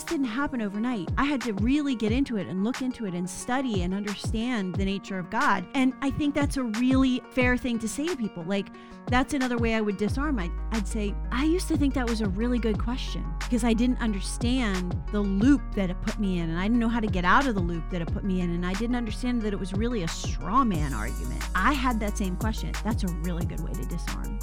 [0.00, 1.10] this didn't happen overnight.
[1.18, 4.74] I had to really get into it and look into it and study and understand
[4.76, 5.66] the nature of God.
[5.74, 8.42] And I think that's a really fair thing to say to people.
[8.44, 8.68] Like,
[9.08, 10.38] that's another way I would disarm.
[10.38, 13.74] I, I'd say, I used to think that was a really good question because I
[13.74, 16.48] didn't understand the loop that it put me in.
[16.48, 18.40] And I didn't know how to get out of the loop that it put me
[18.40, 18.54] in.
[18.54, 21.44] And I didn't understand that it was really a straw man argument.
[21.54, 22.72] I had that same question.
[22.84, 24.38] That's a really good way to disarm,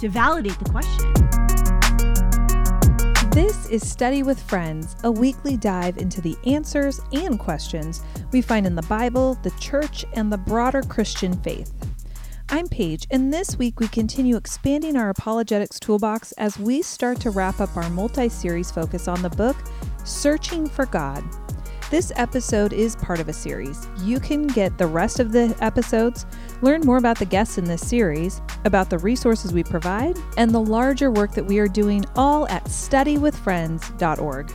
[0.00, 1.77] to validate the question.
[3.38, 8.02] This is Study with Friends, a weekly dive into the answers and questions
[8.32, 11.72] we find in the Bible, the church, and the broader Christian faith.
[12.48, 17.30] I'm Paige, and this week we continue expanding our apologetics toolbox as we start to
[17.30, 19.56] wrap up our multi series focus on the book
[20.02, 21.22] Searching for God.
[21.90, 23.88] This episode is part of a series.
[24.02, 26.26] You can get the rest of the episodes,
[26.60, 30.60] learn more about the guests in this series, about the resources we provide, and the
[30.60, 34.50] larger work that we are doing all at studywithfriends.org.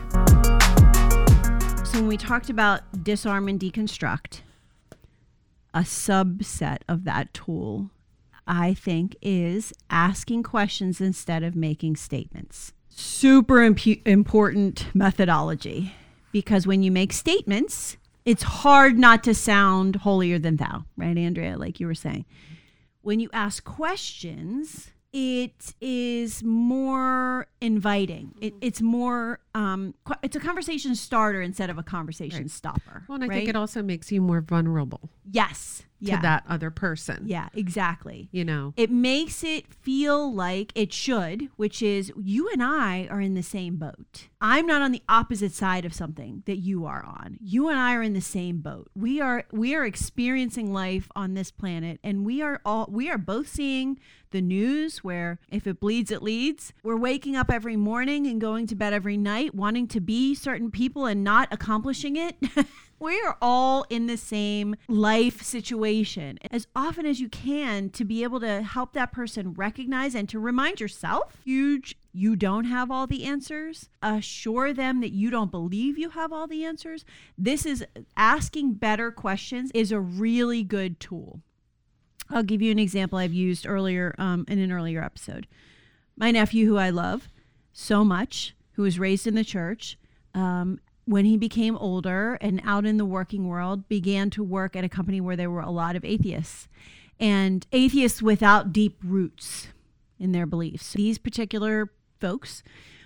[1.87, 4.41] So, when we talked about disarm and deconstruct,
[5.73, 7.89] a subset of that tool,
[8.45, 12.73] I think, is asking questions instead of making statements.
[12.89, 15.95] Super impu- important methodology
[16.33, 17.95] because when you make statements,
[18.25, 21.57] it's hard not to sound holier than thou, right, Andrea?
[21.57, 22.25] Like you were saying.
[23.01, 28.33] When you ask questions, it is more inviting.
[28.41, 32.51] It, it's more, um, it's a conversation starter instead of a conversation Right.
[32.51, 33.03] stopper.
[33.07, 33.35] Well, and I right?
[33.37, 37.23] think it also makes you more vulnerable yes, yeah, to that other person.
[37.27, 38.29] yeah, exactly.
[38.31, 43.21] You know, It makes it feel like it should, which is you and I are
[43.21, 44.27] in the same boat.
[44.41, 47.37] I'm not on the opposite side of something that you are on.
[47.41, 48.89] You and I are in the same boat.
[48.95, 53.17] We are we are experiencing life on this planet and we are all we are
[53.17, 53.99] both seeing
[54.31, 56.73] the news where if it bleeds it leads.
[56.83, 60.71] We're waking up every morning and going to bed every night wanting to be certain
[60.71, 62.35] people and not accomplishing it.
[62.99, 66.39] we are all in the same life situation.
[66.49, 70.39] As often as you can to be able to help that person recognize and to
[70.39, 73.89] remind yourself huge you don't have all the answers.
[74.01, 77.03] Assure them that you don't believe you have all the answers.
[77.37, 81.41] This is asking better questions is a really good tool.
[82.29, 85.47] I'll give you an example i've used earlier um, in an earlier episode.
[86.15, 87.27] My nephew who i love
[87.73, 89.97] so much who was raised in the church
[90.33, 94.83] um, when he became older and out in the working world, began to work at
[94.83, 96.67] a company where there were a lot of atheists
[97.19, 99.67] and atheists without deep roots
[100.19, 100.93] in their beliefs.
[100.93, 102.63] These particular folks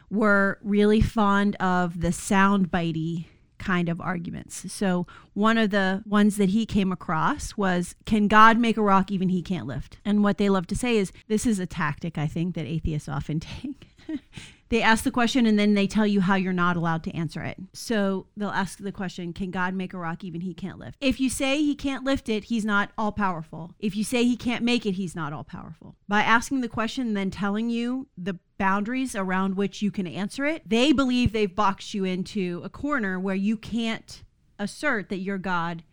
[0.09, 3.25] were really fond of the soundbitey
[3.57, 4.71] kind of arguments.
[4.71, 9.11] So one of the ones that he came across was can God make a rock
[9.11, 9.97] even he can't lift?
[10.05, 13.09] And what they love to say is this is a tactic I think that atheists
[13.09, 13.86] often take.
[14.69, 17.43] they ask the question and then they tell you how you're not allowed to answer
[17.43, 17.57] it.
[17.73, 20.97] So they'll ask the question, Can God make a rock even he can't lift?
[20.99, 23.73] If you say he can't lift it, he's not all powerful.
[23.79, 25.95] If you say he can't make it, he's not all powerful.
[26.07, 30.45] By asking the question and then telling you the boundaries around which you can answer
[30.45, 34.23] it, they believe they've boxed you into a corner where you can't
[34.59, 35.83] assert that your God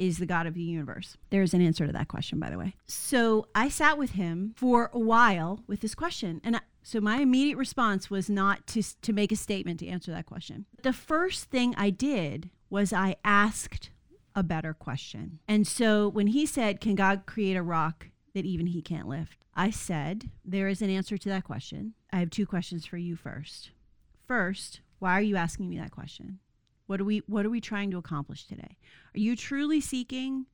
[0.00, 1.18] is the God of the universe?
[1.28, 2.74] There's an answer to that question, by the way.
[2.86, 6.40] So I sat with him for a while with this question.
[6.42, 10.10] And I, so my immediate response was not to, to make a statement to answer
[10.10, 10.64] that question.
[10.82, 13.90] The first thing I did was I asked
[14.34, 15.40] a better question.
[15.46, 19.44] And so when he said, Can God create a rock that even he can't lift?
[19.54, 21.92] I said, There is an answer to that question.
[22.10, 23.70] I have two questions for you first.
[24.26, 26.38] First, why are you asking me that question?
[26.90, 28.76] What are we what are we trying to accomplish today?
[29.14, 30.46] Are you truly seeking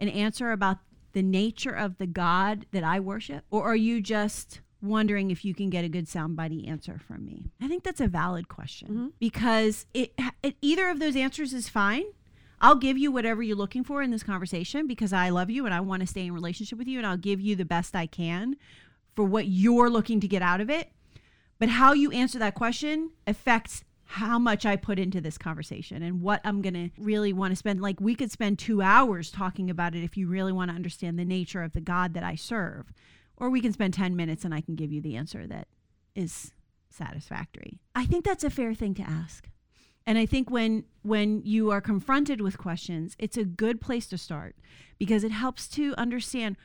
[0.00, 0.78] an answer about
[1.12, 3.44] the nature of the God that I worship?
[3.50, 7.50] Or are you just wondering if you can get a good soundbitey answer from me?
[7.60, 9.06] I think that's a valid question mm-hmm.
[9.18, 12.04] because it, it either of those answers is fine.
[12.58, 15.74] I'll give you whatever you're looking for in this conversation because I love you and
[15.74, 18.06] I want to stay in relationship with you and I'll give you the best I
[18.06, 18.56] can
[19.14, 20.90] for what you're looking to get out of it.
[21.58, 26.20] But how you answer that question affects how much I put into this conversation and
[26.20, 27.80] what I'm going to really want to spend.
[27.80, 31.18] Like, we could spend two hours talking about it if you really want to understand
[31.18, 32.92] the nature of the God that I serve.
[33.38, 35.66] Or we can spend 10 minutes and I can give you the answer that
[36.14, 36.52] is
[36.90, 37.80] satisfactory.
[37.94, 39.48] I think that's a fair thing to ask.
[40.04, 44.18] And I think when when you are confronted with questions, it's a good place to
[44.18, 44.56] start
[44.98, 46.56] because it helps to understand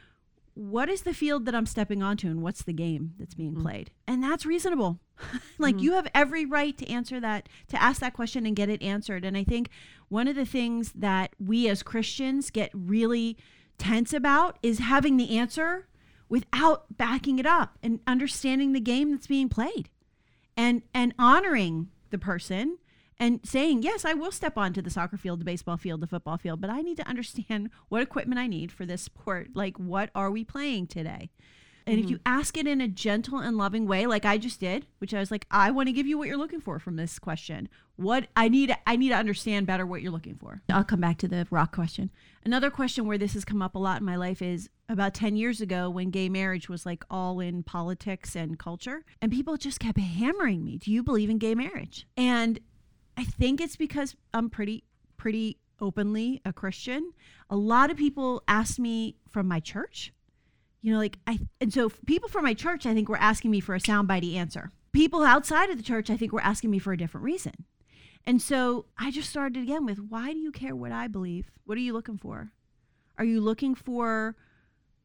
[0.57, 3.61] what is the field that I'm stepping onto and what's the game that's being mm-hmm.
[3.61, 3.91] played.
[4.07, 4.99] And that's reasonable.
[5.59, 5.97] like you mm-hmm.
[5.97, 9.23] have every right to answer that, to ask that question and get it answered.
[9.23, 9.69] And I think
[10.09, 13.37] one of the things that we as Christians get really
[13.77, 15.87] tense about is having the answer
[16.27, 19.89] without backing it up and understanding the game that's being played
[20.57, 22.79] and and honoring the person
[23.19, 26.37] and saying, yes, I will step onto the soccer field, the baseball field, the football
[26.37, 29.49] field, but I need to understand what equipment I need for this sport.
[29.53, 31.29] Like, what are we playing today?
[31.87, 32.15] And if mm-hmm.
[32.15, 35.19] you ask it in a gentle and loving way, like I just did, which I
[35.19, 37.69] was like, I want to give you what you're looking for from this question.
[37.95, 40.61] What I need, I need to understand better what you're looking for.
[40.69, 42.11] I'll come back to the rock question.
[42.43, 45.37] Another question where this has come up a lot in my life is about 10
[45.37, 49.79] years ago when gay marriage was like all in politics and culture, and people just
[49.79, 52.59] kept hammering me, "Do you believe in gay marriage?" And
[53.17, 54.83] I think it's because I'm pretty,
[55.17, 57.11] pretty openly a Christian.
[57.49, 60.13] A lot of people ask me from my church
[60.81, 63.59] you know, like I, and so people from my church, I think, were asking me
[63.59, 64.71] for a soundbitey answer.
[64.91, 67.65] People outside of the church, I think, were asking me for a different reason.
[68.25, 71.51] And so I just started again with why do you care what I believe?
[71.65, 72.51] What are you looking for?
[73.17, 74.35] Are you looking for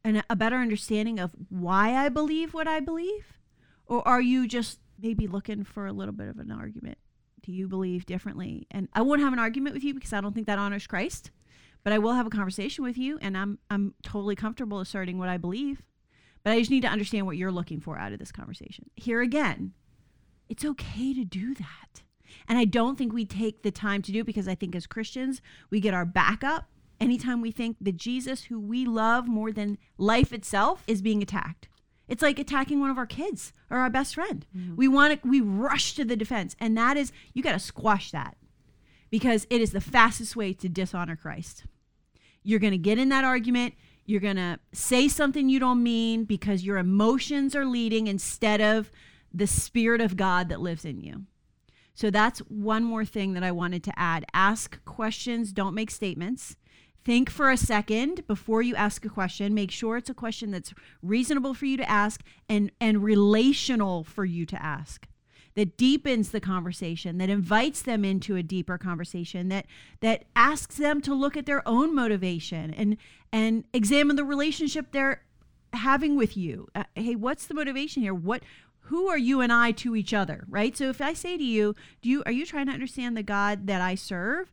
[0.04, 3.38] an, a better understanding of why I believe what I believe?
[3.86, 6.98] Or are you just maybe looking for a little bit of an argument?
[7.42, 8.66] Do you believe differently?
[8.70, 11.30] And I won't have an argument with you because I don't think that honors Christ
[11.84, 15.28] but I will have a conversation with you and I'm I'm totally comfortable asserting what
[15.28, 15.82] I believe.
[16.44, 18.90] But I just need to understand what you're looking for out of this conversation.
[18.96, 19.74] Here again,
[20.48, 22.02] it's okay to do that.
[22.48, 24.86] And I don't think we take the time to do it because I think as
[24.86, 25.40] Christians,
[25.70, 26.68] we get our back up
[27.00, 31.68] anytime we think that Jesus, who we love more than life itself, is being attacked.
[32.08, 34.44] It's like attacking one of our kids or our best friend.
[34.56, 34.76] Mm-hmm.
[34.76, 36.56] We want to, we rush to the defense.
[36.60, 38.36] And that is, you got to squash that
[39.10, 41.64] because it is the fastest way to dishonor Christ.
[42.42, 43.74] You're going to get in that argument.
[44.04, 48.90] You're going to say something you don't mean because your emotions are leading instead of
[49.32, 51.26] the Spirit of God that lives in you.
[51.94, 54.24] So that's one more thing that I wanted to add.
[54.34, 56.56] Ask questions, don't make statements.
[57.04, 59.54] Think for a second before you ask a question.
[59.54, 60.72] Make sure it's a question that's
[61.02, 65.08] reasonable for you to ask and, and relational for you to ask
[65.54, 69.66] that deepens the conversation, that invites them into a deeper conversation, that
[70.00, 72.96] that asks them to look at their own motivation and
[73.32, 75.22] and examine the relationship they're
[75.72, 76.68] having with you.
[76.74, 78.14] Uh, hey, what's the motivation here?
[78.14, 78.42] What
[78.86, 80.76] who are you and I to each other, right?
[80.76, 83.66] So if I say to you, do you are you trying to understand the God
[83.66, 84.52] that I serve?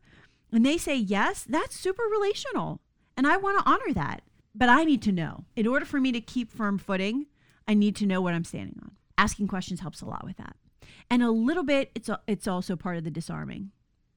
[0.52, 2.80] And they say yes, that's super relational.
[3.16, 4.22] And I want to honor that.
[4.54, 5.44] But I need to know.
[5.54, 7.26] In order for me to keep firm footing,
[7.68, 8.92] I need to know what I'm standing on.
[9.16, 10.56] Asking questions helps a lot with that.
[11.08, 13.70] And a little bit, it's it's also part of the disarming,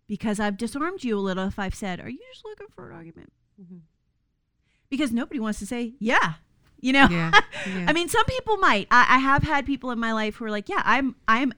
[0.07, 2.95] because I've disarmed you a little if I've said, "Are you just looking for an
[2.95, 3.31] argument?"
[3.61, 3.77] Mm-hmm.
[4.89, 6.35] Because nobody wants to say, "Yeah."
[6.79, 7.31] You know, yeah,
[7.67, 7.85] yeah.
[7.87, 8.87] I mean, some people might.
[8.91, 11.53] I, I have had people in my life who are like, "Yeah, I'm, I'm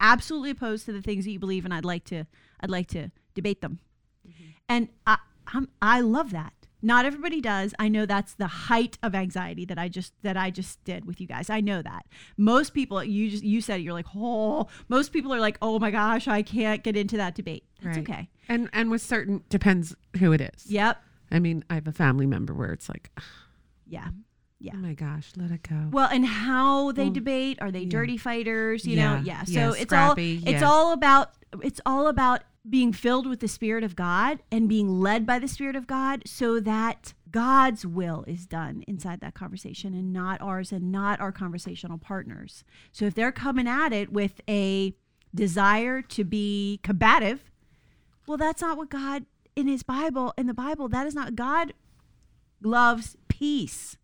[0.00, 2.24] absolutely opposed to the things that you believe, and I'd like to,
[2.60, 3.80] I'd like to debate them."
[4.72, 6.54] And I, I'm, I love that.
[6.84, 7.74] Not everybody does.
[7.78, 11.20] I know that's the height of anxiety that I just that I just did with
[11.20, 11.48] you guys.
[11.48, 12.06] I know that.
[12.36, 15.78] Most people you just you said it, you're like, "Oh, most people are like, "Oh
[15.78, 18.10] my gosh, I can't get into that debate." That's right.
[18.10, 18.28] okay.
[18.48, 20.66] And and with certain depends who it is.
[20.66, 21.00] Yep.
[21.30, 23.10] I mean, I have a family member where it's like
[23.86, 24.08] Yeah.
[24.62, 24.72] Yeah.
[24.76, 25.88] Oh my gosh, let it go.
[25.90, 27.88] Well, and how they debate, are they yeah.
[27.88, 29.16] dirty fighters, you yeah.
[29.16, 29.22] know?
[29.24, 29.44] Yeah.
[29.44, 31.32] So yeah, it's scrappy, all it's all about
[31.62, 35.48] it's all about being filled with the Spirit of God and being led by the
[35.48, 40.70] Spirit of God so that God's will is done inside that conversation and not ours
[40.70, 42.62] and not our conversational partners.
[42.92, 44.94] So if they're coming at it with a
[45.34, 47.50] desire to be combative,
[48.28, 51.74] well, that's not what God in his Bible, in the Bible, that is not God
[52.62, 53.96] loves peace.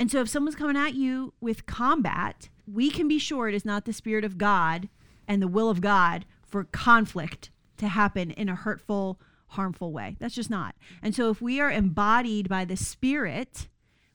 [0.00, 3.66] And so if someone's coming at you with combat, we can be sure it is
[3.66, 4.88] not the Spirit of God
[5.28, 10.16] and the will of God for conflict to happen in a hurtful, harmful way.
[10.18, 10.74] That's just not.
[11.02, 13.68] And so if we are embodied by the Spirit,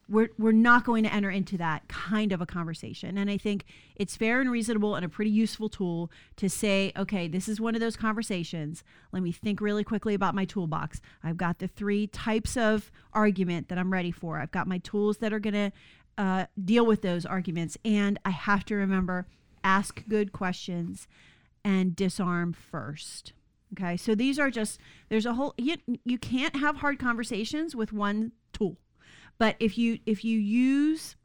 [0.08, 3.18] we're, we're not going to enter into that kind of a conversation.
[3.18, 7.28] And I think it's fair and reasonable and a pretty useful tool to say, okay,
[7.28, 8.84] this is one of those conversations.
[9.12, 11.02] Let me think really quickly about my toolbox.
[11.24, 14.40] I've got the three types of argument that I'm ready for.
[14.40, 15.72] I've got my tools that are going to
[16.18, 17.78] uh, deal with those arguments.
[17.84, 19.26] And I have to remember
[19.64, 21.08] ask good questions
[21.64, 23.34] and disarm first.
[23.74, 27.92] Okay, so these are just there's a whole you, you can't have hard conversations with
[27.92, 28.78] one tool,
[29.38, 31.16] but if you if you use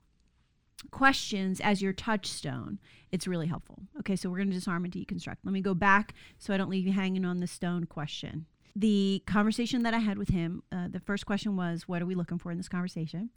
[0.90, 2.78] questions as your touchstone,
[3.12, 3.82] it's really helpful.
[4.00, 5.36] Okay, so we're going to disarm and deconstruct.
[5.44, 8.46] Let me go back so I don't leave you hanging on the stone question.
[8.76, 12.14] The conversation that I had with him, uh, the first question was, "What are we
[12.14, 13.30] looking for in this conversation?"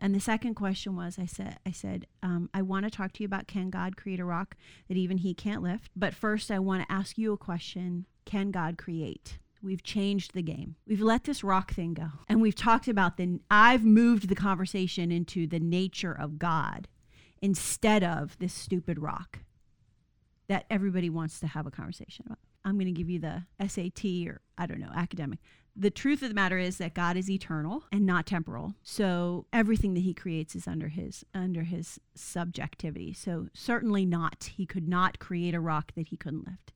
[0.00, 3.22] And the second question was, I said, I said, um, I want to talk to
[3.22, 4.56] you about can God create a rock
[4.88, 5.90] that even He can't lift?
[5.94, 9.38] But first, I want to ask you a question can God create?
[9.62, 10.76] We've changed the game.
[10.86, 12.08] We've let this rock thing go.
[12.28, 16.88] And we've talked about the, I've moved the conversation into the nature of God
[17.42, 19.40] instead of this stupid rock
[20.48, 22.38] that everybody wants to have a conversation about.
[22.64, 25.38] I'm going to give you the SAT or I don't know, academic.
[25.76, 28.74] The truth of the matter is that God is eternal and not temporal.
[28.82, 33.12] So everything that he creates is under his under his subjectivity.
[33.12, 34.50] So certainly not.
[34.56, 36.72] He could not create a rock that he couldn't lift.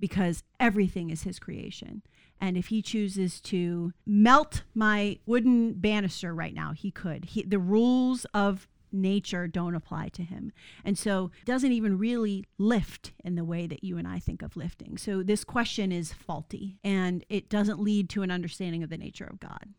[0.00, 2.02] Because everything is his creation.
[2.40, 7.26] And if he chooses to melt my wooden banister right now, he could.
[7.26, 10.52] He, the rules of nature don't apply to him.
[10.84, 14.56] And so doesn't even really lift in the way that you and I think of
[14.56, 14.96] lifting.
[14.96, 19.24] So this question is faulty and it doesn't lead to an understanding of the nature
[19.24, 19.74] of God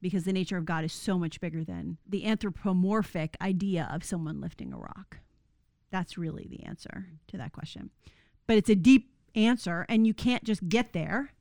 [0.00, 4.40] because the nature of God is so much bigger than the anthropomorphic idea of someone
[4.40, 5.18] lifting a rock.
[5.90, 7.90] That's really the answer to that question.
[8.46, 11.32] But it's a deep answer and you can't just get there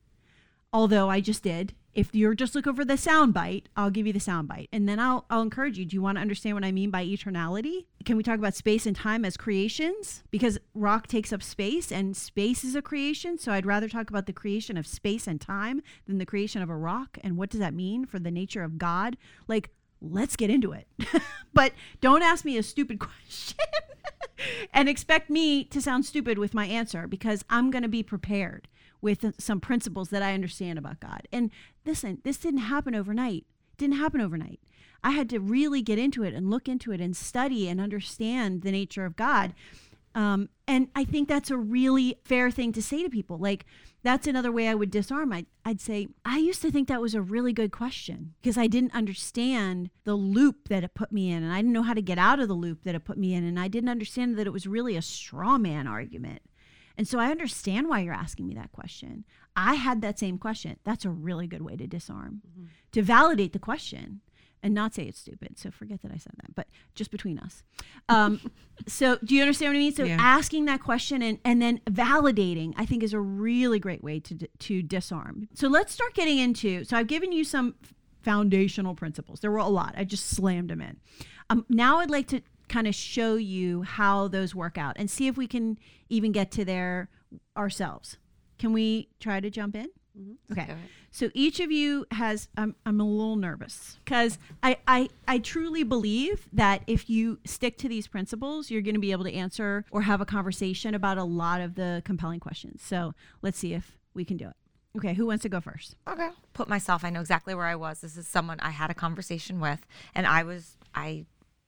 [0.74, 1.74] although I just did.
[1.94, 4.70] If you're just looking for the sound bite, I'll give you the sound bite.
[4.72, 5.84] And then I'll, I'll encourage you.
[5.84, 7.86] Do you want to understand what I mean by eternality?
[8.06, 10.24] Can we talk about space and time as creations?
[10.32, 13.38] Because rock takes up space and space is a creation.
[13.38, 16.70] So I'd rather talk about the creation of space and time than the creation of
[16.70, 17.18] a rock.
[17.26, 19.18] And what does that mean for the nature of God?
[19.50, 19.72] Like,
[20.02, 20.88] let's get into it.
[21.54, 23.58] but don't ask me a stupid question
[24.74, 28.68] and expect me to sound stupid with my answer because I'm going to be prepared
[29.02, 31.28] with some principles that I understand about God.
[31.32, 31.52] And
[31.86, 33.46] listen, this didn't happen overnight.
[33.78, 34.60] Didn't happen overnight.
[35.04, 38.62] I had to really get into it and look into it and study and understand
[38.62, 39.54] the nature of God.
[40.14, 43.38] Um, and I think that's a really fair thing to say to people.
[43.38, 43.66] Like,
[44.04, 45.32] that's another way I would disarm.
[45.32, 48.68] I'd, I'd say, I used to think that was a really good question because I
[48.68, 51.44] didn't understand the loop that it put me in.
[51.44, 53.34] And I didn't know how to get out of the loop that it put me
[53.34, 53.44] in.
[53.44, 56.42] And I didn't understand that it was really a straw man argument.
[56.98, 59.24] And so I understand why you're asking me that question.
[59.56, 60.78] I had that same question.
[60.84, 62.68] That's a really good way to disarm, mm-hmm.
[62.92, 64.22] to validate the question
[64.64, 65.58] and not say it's stupid.
[65.58, 67.64] So forget that I said that, but just between us.
[68.10, 68.40] Um,
[68.88, 69.94] so do you understand what I mean?
[69.94, 70.18] So yeah.
[70.20, 74.48] asking that question and, and then validating, I think is a really great way to,
[74.48, 75.48] to disarm.
[75.54, 77.76] So let's start getting into, so I've given you some
[78.22, 79.40] foundational principles.
[79.40, 79.96] There were a lot.
[79.98, 80.98] I just slammed them in.
[81.50, 85.28] Um, now I'd like to kind of show you how those work out and see
[85.28, 85.78] if we can
[86.10, 87.10] even get to there
[87.58, 88.18] ourselves.
[88.58, 89.90] Can we try to jump in?
[90.20, 90.52] Mm-hmm.
[90.52, 90.76] Okay.
[91.12, 95.84] So each of you has, I'm, I'm a little nervous because I, I, I truly
[95.84, 99.86] believe that if you stick to these principles, you're going to be able to answer
[99.92, 102.82] or have a conversation about a lot of the compelling questions.
[102.82, 104.56] So let's see if we can do it.
[104.98, 105.96] Okay, who wants to go first?
[106.06, 106.30] Okay.
[106.54, 108.02] Put myself, I know exactly where I was.
[108.02, 111.26] This is someone I had a conversation with, and I was, I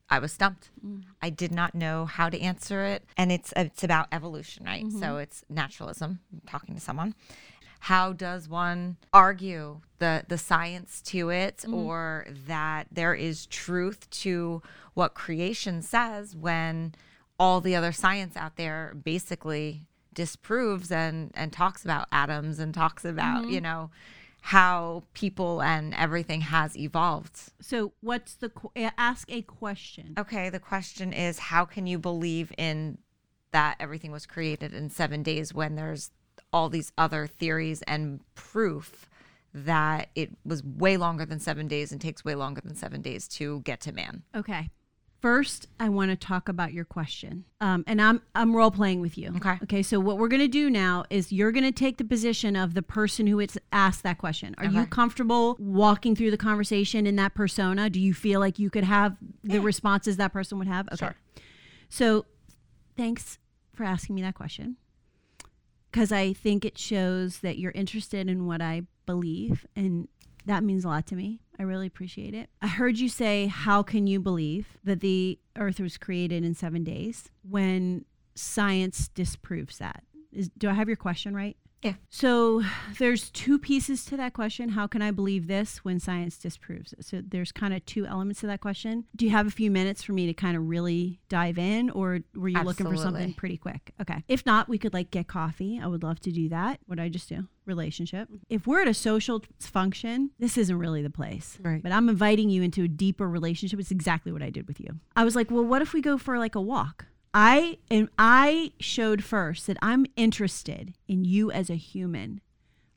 [0.09, 0.69] I was stumped.
[0.85, 1.03] Mm.
[1.21, 3.03] I did not know how to answer it.
[3.17, 4.83] And it's it's about evolution, right?
[4.83, 4.99] Mm-hmm.
[4.99, 7.15] So it's naturalism, talking to someone.
[7.83, 11.73] How does one argue the the science to it mm.
[11.73, 14.61] or that there is truth to
[14.93, 16.95] what creation says when
[17.37, 23.03] all the other science out there basically disproves and and talks about atoms and talks
[23.03, 23.51] about, mm-hmm.
[23.51, 23.91] you know,
[24.43, 27.51] how people and everything has evolved.
[27.59, 28.49] So, what's the
[28.97, 30.13] ask a question?
[30.17, 32.99] Okay, the question is how can you believe in
[33.51, 36.11] that everything was created in 7 days when there's
[36.53, 39.09] all these other theories and proof
[39.53, 43.27] that it was way longer than 7 days and takes way longer than 7 days
[43.27, 44.23] to get to man.
[44.35, 44.69] Okay.
[45.23, 49.17] First, I want to talk about your question, um, and I'm I'm role playing with
[49.17, 49.31] you.
[49.37, 49.57] Okay.
[49.63, 49.81] Okay.
[49.81, 52.73] So what we're going to do now is you're going to take the position of
[52.73, 54.53] the person who it's asked that question.
[54.57, 54.79] Are okay.
[54.79, 57.89] you comfortable walking through the conversation in that persona?
[57.89, 59.63] Do you feel like you could have the yeah.
[59.63, 60.87] responses that person would have?
[60.87, 60.97] Okay.
[60.97, 61.15] Sure.
[61.87, 62.25] So,
[62.97, 63.39] thanks
[63.73, 64.75] for asking me that question
[65.93, 70.07] because I think it shows that you're interested in what I believe, and
[70.47, 71.39] that means a lot to me.
[71.59, 72.49] I really appreciate it.
[72.63, 76.83] I heard you say, How can you believe that the earth was created in seven
[76.83, 80.03] days when science disproves that?
[80.31, 81.55] Is, do I have your question right?
[81.83, 81.93] Yeah.
[82.09, 82.63] So
[82.97, 84.69] there's two pieces to that question.
[84.69, 87.05] How can I believe this when science disproves it?
[87.05, 89.05] So there's kind of two elements to that question.
[89.15, 92.21] Do you have a few minutes for me to kind of really dive in or
[92.33, 92.63] were you Absolutely.
[92.63, 93.91] looking for something pretty quick?
[94.01, 94.23] Okay.
[94.27, 95.79] If not, we could like get coffee.
[95.83, 96.79] I would love to do that.
[96.85, 97.47] What I just do?
[97.65, 98.29] Relationship.
[98.49, 101.57] If we're at a social function, this isn't really the place.
[101.61, 101.83] Right.
[101.83, 103.79] But I'm inviting you into a deeper relationship.
[103.79, 104.99] It's exactly what I did with you.
[105.15, 107.05] I was like, well, what if we go for like a walk?
[107.33, 112.41] I and I showed first that I'm interested in you as a human.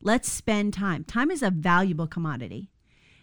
[0.02, 1.04] Let's spend time.
[1.04, 2.70] Time is a valuable commodity,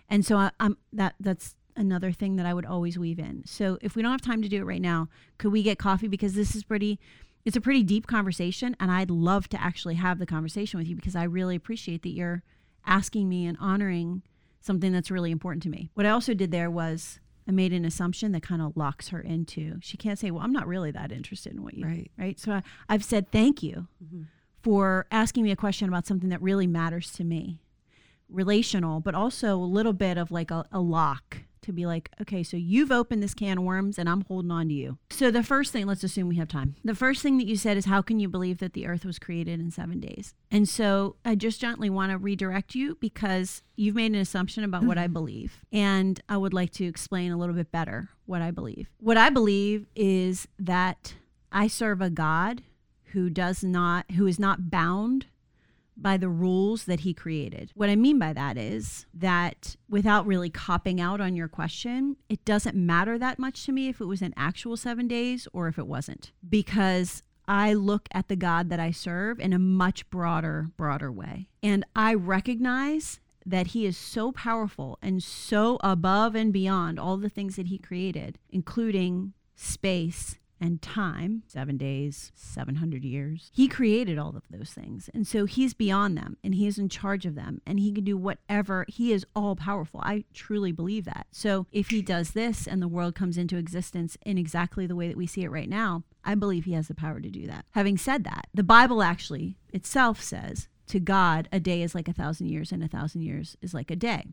[0.09, 1.15] and so I, am that.
[1.19, 3.43] That's another thing that I would always weave in.
[3.45, 6.07] So if we don't have time to do it right now, could we get coffee
[6.07, 6.99] because this is pretty.
[7.45, 10.95] It's a pretty deep conversation, and I'd love to actually have the conversation with you
[10.95, 12.41] because I really appreciate that you're
[12.85, 14.23] asking me and honoring
[14.61, 15.89] something that's really important to me.
[15.93, 19.19] What I also did there was I made an assumption that kind of locks her
[19.19, 19.77] into.
[19.81, 22.11] She can't say, "Well, I'm not really that interested in what you." Right.
[22.17, 22.39] Right.
[22.39, 24.23] So I, have said thank you mm-hmm.
[24.61, 27.59] for asking me a question about something that really matters to me
[28.29, 32.43] relational, but also a little bit of like a, a lock to be like, okay,
[32.43, 34.97] so you've opened this can of worms and I'm holding on to you.
[35.09, 36.75] So the first thing, let's assume we have time.
[36.83, 39.19] The first thing that you said is, how can you believe that the earth was
[39.19, 40.33] created in seven days?
[40.51, 44.83] And so I just gently want to redirect you because you've made an assumption about
[44.83, 45.59] what I believe.
[45.71, 48.89] And I would like to explain a little bit better what I believe.
[48.99, 51.15] What I believe is that
[51.51, 52.63] I serve a God
[53.13, 55.27] who does not, who is not bound
[55.95, 57.71] by the rules that he created.
[57.75, 62.43] What I mean by that is that without really copping out on your question, it
[62.45, 65.77] doesn't matter that much to me if it was an actual seven days or if
[65.77, 70.69] it wasn't, because I look at the God that I serve in a much broader,
[70.77, 71.49] broader way.
[71.61, 77.29] And I recognize that he is so powerful and so above and beyond all the
[77.29, 83.51] things that he created, including space and time, seven days, 700 years.
[83.53, 85.09] He created all of those things.
[85.13, 88.05] And so he's beyond them and he is in charge of them and he can
[88.05, 88.85] do whatever.
[88.87, 89.99] He is all powerful.
[90.01, 91.27] I truly believe that.
[91.33, 95.09] So if he does this and the world comes into existence in exactly the way
[95.09, 97.65] that we see it right now, I believe he has the power to do that.
[97.71, 102.13] Having said that, the Bible actually itself says to God, a day is like a
[102.13, 104.27] thousand years, and a thousand years is like a day.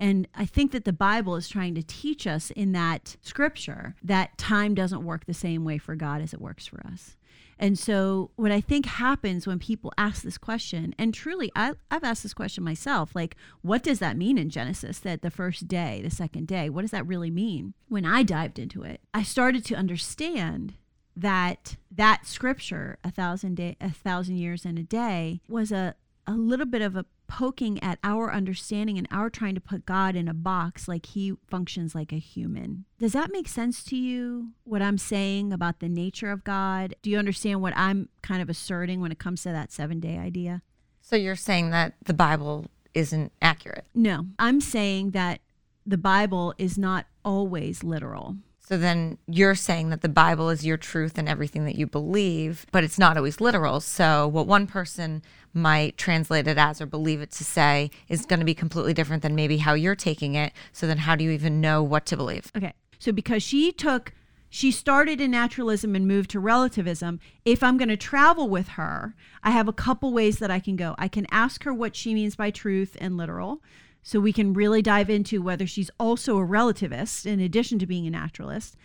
[0.00, 4.38] And I think that the Bible is trying to teach us in that scripture that
[4.38, 7.16] time doesn't work the same way for God as it works for us.
[7.58, 12.02] And so, what I think happens when people ask this question, and truly, I, have
[12.02, 16.00] asked this question myself like, what does that mean in Genesis that the first day,
[16.02, 17.74] the second day, what does that really mean?
[17.88, 20.72] When I dived into it, I started to understand
[21.14, 25.94] that that scripture, a thousand day, a thousand years and a day, was a,
[26.26, 30.16] a little bit of a poking at our understanding and our trying to put God
[30.16, 32.86] in a box like he functions like a human.
[32.98, 34.50] Does that make sense to you?
[34.64, 36.96] What I'm saying about the nature of God?
[37.02, 40.18] Do you understand what I'm kind of asserting when it comes to that seven day
[40.18, 40.62] idea?
[41.00, 43.84] So you're saying that the Bible isn't accurate?
[43.94, 45.40] No, I'm saying that
[45.86, 48.36] the Bible is not always literal.
[48.70, 52.66] So then you're saying that the Bible is your truth and everything that you believe,
[52.70, 53.80] but it's not always literal.
[53.80, 58.38] So what one person might translate it as or believe it to say is going
[58.38, 60.52] to be completely different than maybe how you're taking it.
[60.72, 62.52] So then how do you even know what to believe?
[62.56, 62.72] Okay.
[63.00, 64.12] So because she took
[64.52, 67.20] she started in naturalism and moved to relativism.
[67.44, 70.74] If I'm going to travel with her, I have a couple ways that I can
[70.74, 70.96] go.
[70.98, 73.62] I can ask her what she means by truth and literal
[74.02, 78.06] so we can really dive into whether she's also a relativist in addition to being
[78.06, 78.76] a naturalist.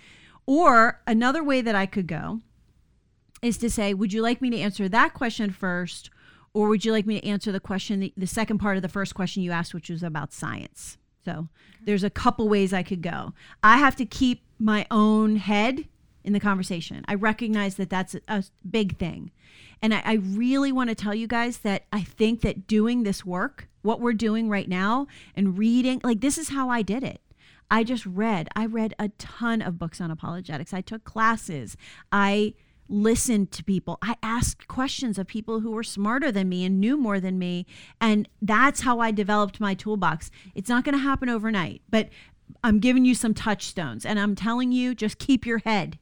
[0.45, 2.41] Or another way that I could go
[3.41, 6.09] is to say, would you like me to answer that question first?
[6.53, 9.15] Or would you like me to answer the question, the, second part of the first
[9.15, 10.97] question you asked, which was about science?
[11.23, 11.47] So
[11.83, 13.33] there's a couple ways I could go.
[13.63, 15.87] I have to keep my own head
[16.23, 17.03] in the conversation.
[17.07, 19.31] I recognize that that's a, a big thing.
[19.81, 23.25] And I, I really want to tell you guys that I think that doing this
[23.25, 27.21] work, what we're doing right now, and reading, like this is how I did it.
[27.71, 28.49] I just read.
[28.55, 30.73] I read a ton of books on apologetics.
[30.73, 31.77] I took classes.
[32.11, 32.53] I
[32.87, 33.97] listened to people.
[34.01, 37.65] I asked questions of people who were smarter than me and knew more than me.
[37.99, 40.29] And that's how I developed my toolbox.
[40.53, 42.09] It's not going to happen overnight, but
[42.63, 45.97] I'm giving you some touchstones and I'm telling you just keep your head.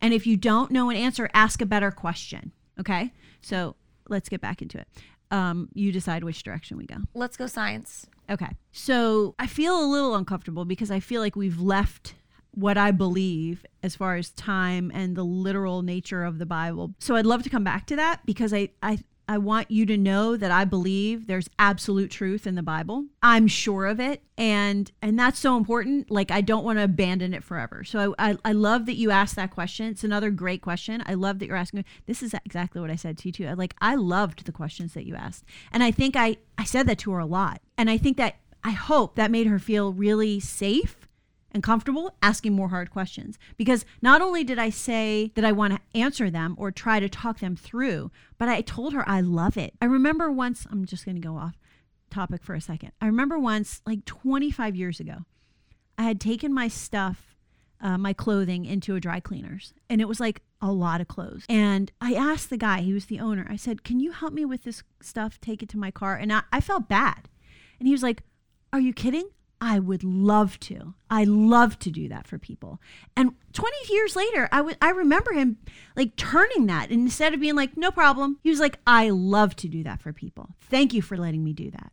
[0.00, 2.52] And if you don't know an answer, ask a better question.
[2.78, 3.12] Okay.
[3.40, 3.74] So
[4.08, 4.86] let's get back into it.
[5.32, 6.96] Um, you decide which direction we go.
[7.14, 8.06] Let's go science.
[8.30, 8.50] Okay.
[8.70, 12.14] So I feel a little uncomfortable because I feel like we've left
[12.52, 16.94] what I believe as far as time and the literal nature of the Bible.
[16.98, 18.98] So I'd love to come back to that because I, I
[19.32, 23.06] I want you to know that I believe there's absolute truth in the Bible.
[23.22, 24.22] I'm sure of it.
[24.36, 26.10] And and that's so important.
[26.10, 27.82] Like I don't want to abandon it forever.
[27.82, 29.86] So I, I, I love that you asked that question.
[29.86, 31.02] It's another great question.
[31.06, 31.86] I love that you're asking.
[32.04, 33.46] This is exactly what I said to you too.
[33.54, 35.44] Like I loved the questions that you asked.
[35.72, 37.62] And I think I, I said that to her a lot.
[37.78, 41.08] And I think that I hope that made her feel really safe
[41.52, 43.38] and comfortable asking more hard questions.
[43.56, 47.08] Because not only did I say that I want to answer them or try to
[47.08, 49.74] talk them through, but I told her I love it.
[49.80, 51.56] I remember once, I'm just going to go off
[52.10, 52.92] topic for a second.
[53.00, 55.24] I remember once, like 25 years ago,
[55.98, 57.36] I had taken my stuff,
[57.80, 61.44] uh, my clothing into a dry cleaners, and it was like a lot of clothes.
[61.48, 64.44] And I asked the guy, he was the owner, I said, Can you help me
[64.44, 65.40] with this stuff?
[65.40, 66.16] Take it to my car.
[66.16, 67.28] And I, I felt bad.
[67.78, 68.22] And he was like,
[68.72, 69.28] Are you kidding?
[69.64, 70.94] I would love to.
[71.08, 72.80] I love to do that for people.
[73.16, 75.58] And 20 years later, I would I remember him
[75.94, 79.54] like turning that and instead of being like no problem, he was like I love
[79.56, 80.56] to do that for people.
[80.62, 81.92] Thank you for letting me do that.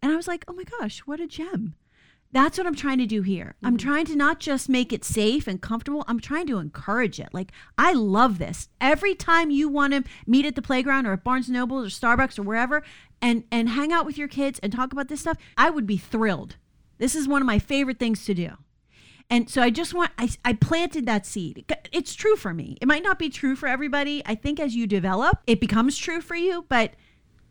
[0.00, 1.74] And I was like, "Oh my gosh, what a gem."
[2.30, 3.56] That's what I'm trying to do here.
[3.62, 3.88] I'm mm-hmm.
[3.88, 7.28] trying to not just make it safe and comfortable, I'm trying to encourage it.
[7.32, 8.68] Like, I love this.
[8.80, 12.36] Every time you want to meet at the playground or at Barnes Noble or Starbucks
[12.36, 12.82] or wherever
[13.22, 15.96] and, and hang out with your kids and talk about this stuff, I would be
[15.96, 16.56] thrilled.
[16.98, 18.50] This is one of my favorite things to do.
[19.30, 21.64] And so I just want, I, I planted that seed.
[21.92, 22.76] It's true for me.
[22.80, 24.22] It might not be true for everybody.
[24.26, 26.92] I think as you develop, it becomes true for you, but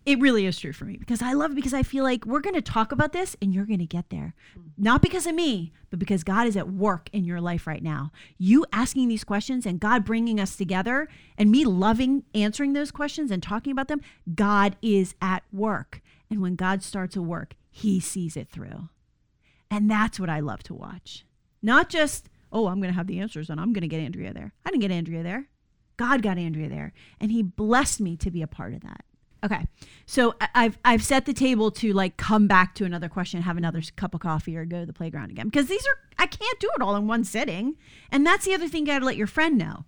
[0.05, 2.41] it really is true for me because I love it because I feel like we're
[2.41, 4.35] going to talk about this and you're going to get there.
[4.77, 8.11] Not because of me, but because God is at work in your life right now.
[8.37, 13.31] You asking these questions and God bringing us together and me loving answering those questions
[13.31, 14.01] and talking about them,
[14.35, 16.01] God is at work.
[16.29, 18.89] And when God starts a work, he sees it through.
[19.73, 21.25] And that's what I love to watch.
[21.63, 24.31] Not just, oh, I'm going to have the answers and I'm going to get Andrea
[24.31, 24.53] there.
[24.63, 25.47] I didn't get Andrea there.
[25.97, 26.93] God got Andrea there.
[27.19, 29.03] And he blessed me to be a part of that.
[29.43, 29.65] Okay.
[30.05, 33.81] So I've I've set the table to like come back to another question, have another
[33.95, 35.47] cup of coffee, or go to the playground again.
[35.47, 37.75] Because these are I can't do it all in one sitting.
[38.11, 39.85] And that's the other thing you gotta let your friend know.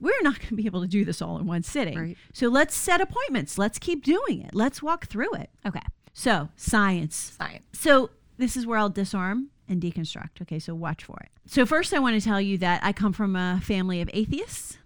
[0.00, 1.98] We're not gonna be able to do this all in one sitting.
[1.98, 2.16] Right.
[2.32, 3.58] So let's set appointments.
[3.58, 4.54] Let's keep doing it.
[4.54, 5.50] Let's walk through it.
[5.64, 5.82] Okay.
[6.12, 7.36] So science.
[7.38, 7.62] Science.
[7.74, 10.42] So this is where I'll disarm and deconstruct.
[10.42, 11.30] Okay, so watch for it.
[11.46, 14.78] So first I want to tell you that I come from a family of atheists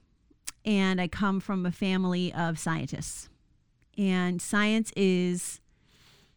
[0.64, 3.28] and I come from a family of scientists.
[3.98, 5.60] And science is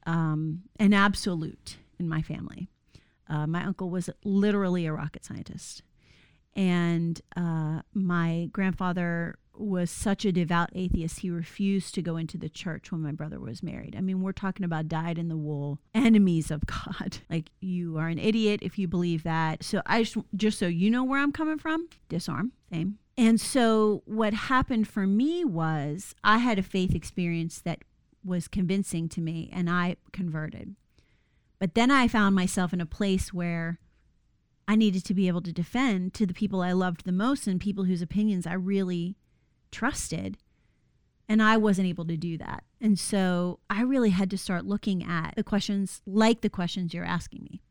[0.06, 2.69] um, an absolute in my family.
[3.30, 5.82] Uh, my uncle was literally a rocket scientist.
[6.56, 12.49] And uh, my grandfather was such a devout atheist, he refused to go into the
[12.49, 13.95] church when my brother was married.
[13.95, 17.17] I mean, we're talking about dyed in the wool enemies of God.
[17.29, 19.63] Like, you are an idiot if you believe that.
[19.63, 22.99] So, I just, just so you know where I'm coming from, disarm, same.
[23.17, 27.79] And so, what happened for me was I had a faith experience that
[28.23, 30.75] was convincing to me, and I converted.
[31.59, 33.79] But then I found myself in a place where
[34.67, 37.59] I needed to be able to defend to the people I loved the most and
[37.59, 39.15] people whose opinions I really
[39.73, 40.38] trusted.
[41.27, 42.63] And I wasn't able to do that.
[42.79, 47.05] And so I really had to start looking at the questions like the questions you're
[47.05, 47.62] asking me.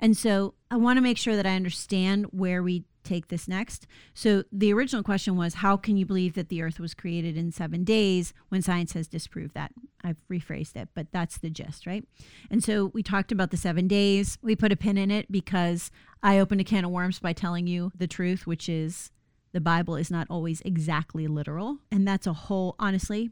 [0.00, 3.86] And so I want to make sure that I understand where we take this next.
[4.14, 7.52] So the original question was how can you believe that the earth was created in
[7.52, 9.72] 7 days when science has disproved that?
[10.04, 12.04] I've rephrased it, but that's the gist, right?
[12.50, 14.38] And so we talked about the 7 days.
[14.40, 15.90] We put a pin in it because
[16.22, 19.10] I opened a can of worms by telling you the truth, which is
[19.52, 21.78] the Bible is not always exactly literal.
[21.90, 23.30] And that's a whole honestly,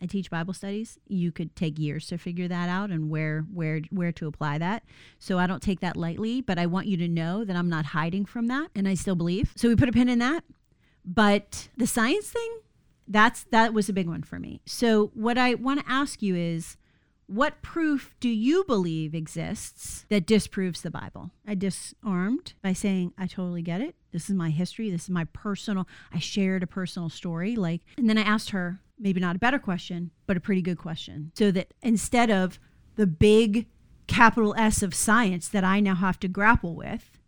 [0.00, 0.98] I teach Bible studies.
[1.06, 4.84] You could take years to figure that out and where where where to apply that.
[5.18, 7.86] So I don't take that lightly, but I want you to know that I'm not
[7.86, 9.52] hiding from that and I still believe.
[9.56, 10.44] So we put a pin in that.
[11.04, 12.58] But the science thing,
[13.06, 14.60] that's that was a big one for me.
[14.66, 16.76] So what I want to ask you is
[17.26, 21.30] what proof do you believe exists that disproves the Bible?
[21.46, 23.94] I disarmed by saying, I totally get it.
[24.12, 24.90] This is my history.
[24.90, 27.56] This is my personal, I shared a personal story.
[27.56, 30.78] Like, and then I asked her, maybe not a better question, but a pretty good
[30.78, 31.32] question.
[31.34, 32.60] So that instead of
[32.96, 33.66] the big
[34.06, 37.18] capital S of science that I now have to grapple with,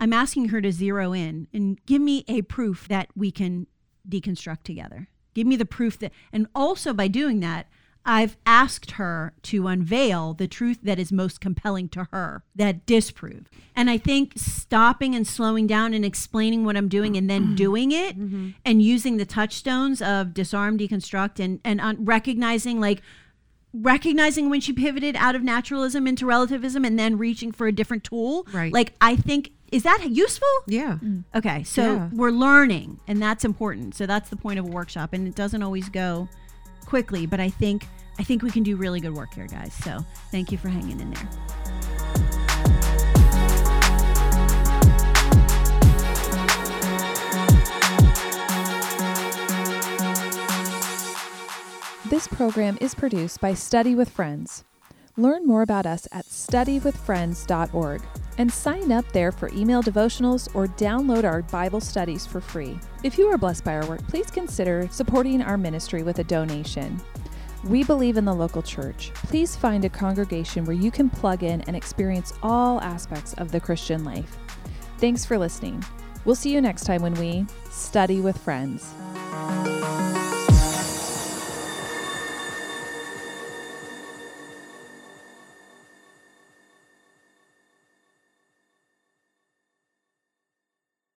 [0.00, 3.66] I'm asking her to zero in and give me a proof that we can
[4.08, 5.08] deconstruct together.
[5.34, 7.68] Give me the proof that, and also by doing that,
[8.04, 13.48] I've asked her to unveil the truth that is most compelling to her that disprove.
[13.76, 17.92] And I think stopping and slowing down and explaining what I'm doing and then doing
[17.92, 18.50] it mm-hmm.
[18.64, 23.02] and using the touchstones of disarm, deconstruct, and, and un- recognizing like,
[23.74, 28.04] recognizing when she pivoted out of naturalism into relativism and then reaching for a different
[28.04, 28.46] tool.
[28.52, 28.72] Right.
[28.72, 30.48] Like, I think, is that useful?
[30.66, 30.98] Yeah.
[31.34, 32.08] Okay, so Yeah.
[32.12, 33.94] we're learning, and that's important.
[33.94, 36.28] So that's the point of a workshop, and it doesn't always go
[36.92, 37.86] quickly, but I think
[38.18, 39.72] I think we can do really good work here, guys.
[39.72, 41.28] So thank you for hanging in there.
[52.10, 54.64] This program is produced by Study with Friends.
[55.16, 58.02] Learn more about us at studywithfriends.org
[58.38, 62.78] and sign up there for email devotionals or download our Bible studies for free.
[63.02, 67.00] If you are blessed by our work, please consider supporting our ministry with a donation.
[67.64, 69.12] We believe in the local church.
[69.14, 73.60] Please find a congregation where you can plug in and experience all aspects of the
[73.60, 74.36] Christian life.
[74.98, 75.84] Thanks for listening.
[76.24, 78.92] We'll see you next time when we study with friends.